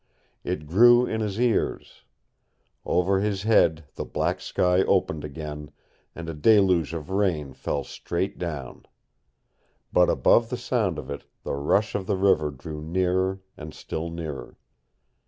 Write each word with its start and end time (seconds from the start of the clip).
It 0.43 0.65
grew 0.65 1.05
in 1.05 1.21
his 1.21 1.39
ears. 1.39 2.05
Over 2.87 3.19
his 3.19 3.43
head 3.43 3.83
the 3.93 4.03
black 4.03 4.39
sky 4.41 4.79
opened 4.81 5.23
again, 5.23 5.69
and 6.15 6.27
a 6.27 6.33
deluge 6.33 6.91
of 6.95 7.11
rain 7.11 7.53
fell 7.53 7.83
straight 7.83 8.39
down. 8.39 8.87
But 9.93 10.09
above 10.09 10.49
the 10.49 10.57
sound 10.57 10.97
of 10.97 11.11
it 11.11 11.25
the 11.43 11.53
rush 11.53 11.93
of 11.93 12.07
the 12.07 12.17
river 12.17 12.49
drew 12.49 12.81
nearer, 12.81 13.41
and 13.55 13.75
still 13.75 14.09
nearer. 14.09 14.57